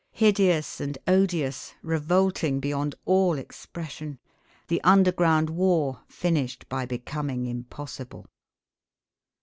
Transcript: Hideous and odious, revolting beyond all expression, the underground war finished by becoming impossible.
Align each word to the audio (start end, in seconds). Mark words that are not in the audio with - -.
Hideous 0.13 0.81
and 0.81 0.97
odious, 1.07 1.75
revolting 1.83 2.59
beyond 2.59 2.95
all 3.05 3.37
expression, 3.37 4.17
the 4.67 4.83
underground 4.83 5.51
war 5.51 6.01
finished 6.07 6.67
by 6.69 6.87
becoming 6.87 7.45
impossible. 7.45 8.25